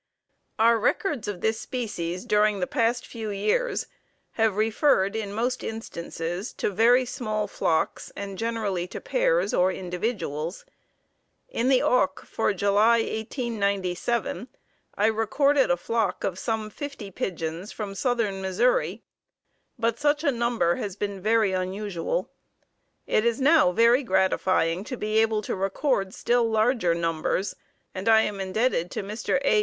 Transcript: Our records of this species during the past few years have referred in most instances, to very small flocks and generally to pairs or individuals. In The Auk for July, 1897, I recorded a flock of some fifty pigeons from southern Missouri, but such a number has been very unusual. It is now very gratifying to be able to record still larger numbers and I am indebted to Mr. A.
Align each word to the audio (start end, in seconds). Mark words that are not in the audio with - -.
Our 0.57 0.79
records 0.79 1.27
of 1.27 1.41
this 1.41 1.59
species 1.59 2.25
during 2.25 2.59
the 2.59 2.65
past 2.65 3.05
few 3.05 3.29
years 3.29 3.85
have 4.31 4.55
referred 4.55 5.15
in 5.15 5.31
most 5.31 5.63
instances, 5.63 6.53
to 6.53 6.71
very 6.71 7.05
small 7.05 7.45
flocks 7.45 8.11
and 8.15 8.35
generally 8.35 8.87
to 8.87 8.99
pairs 8.99 9.53
or 9.53 9.71
individuals. 9.71 10.65
In 11.49 11.69
The 11.69 11.83
Auk 11.83 12.25
for 12.25 12.51
July, 12.51 12.97
1897, 13.01 14.47
I 14.95 15.05
recorded 15.05 15.69
a 15.69 15.77
flock 15.77 16.23
of 16.23 16.39
some 16.39 16.71
fifty 16.71 17.11
pigeons 17.11 17.71
from 17.71 17.93
southern 17.93 18.41
Missouri, 18.41 19.03
but 19.77 19.99
such 19.99 20.23
a 20.23 20.31
number 20.31 20.77
has 20.77 20.95
been 20.95 21.21
very 21.21 21.51
unusual. 21.51 22.31
It 23.05 23.23
is 23.23 23.39
now 23.39 23.71
very 23.71 24.01
gratifying 24.01 24.83
to 24.85 24.97
be 24.97 25.19
able 25.19 25.43
to 25.43 25.53
record 25.55 26.15
still 26.15 26.49
larger 26.49 26.95
numbers 26.95 27.53
and 27.93 28.09
I 28.09 28.21
am 28.21 28.39
indebted 28.39 28.89
to 28.89 29.03
Mr. 29.03 29.39
A. 29.45 29.59